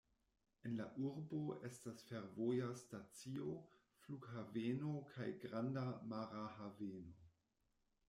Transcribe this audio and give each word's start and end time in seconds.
En 0.69 0.77
la 0.77 0.85
urbo 1.09 1.41
estas 1.69 2.01
fervoja 2.07 2.71
stacio, 2.81 3.53
flughaveno 4.07 4.97
kaj 5.15 5.31
granda 5.47 5.89
mara 6.17 6.45
haveno. 6.61 7.19